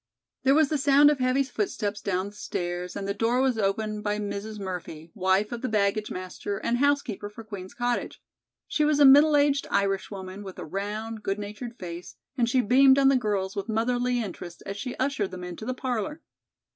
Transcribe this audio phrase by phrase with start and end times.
[0.41, 4.03] There was the sound of heavy footsteps down the stairs and the door was opened
[4.03, 4.57] by Mrs.
[4.59, 8.19] Murphy, wife of the baggage master and housekeeper for Queen's Cottage.
[8.67, 12.61] She was a middle aged Irish woman with a round, good natured face and she
[12.61, 16.23] beamed on the girls with motherly interest as she ushered them into the parlor.